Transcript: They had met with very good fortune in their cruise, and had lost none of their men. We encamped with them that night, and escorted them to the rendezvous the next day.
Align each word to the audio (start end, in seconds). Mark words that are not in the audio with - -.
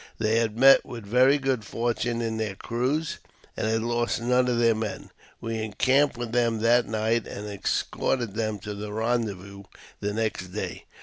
They 0.17 0.39
had 0.39 0.57
met 0.57 0.83
with 0.83 1.05
very 1.05 1.37
good 1.37 1.63
fortune 1.63 2.23
in 2.23 2.37
their 2.37 2.55
cruise, 2.55 3.19
and 3.55 3.67
had 3.67 3.83
lost 3.83 4.19
none 4.19 4.47
of 4.47 4.57
their 4.57 4.73
men. 4.73 5.11
We 5.39 5.59
encamped 5.59 6.17
with 6.17 6.31
them 6.31 6.57
that 6.61 6.87
night, 6.87 7.27
and 7.27 7.45
escorted 7.47 8.33
them 8.33 8.57
to 8.61 8.73
the 8.73 8.91
rendezvous 8.91 9.65
the 9.99 10.11
next 10.11 10.47
day. 10.47 10.85